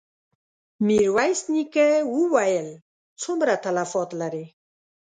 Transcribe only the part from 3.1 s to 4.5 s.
څومره تلفات لرې؟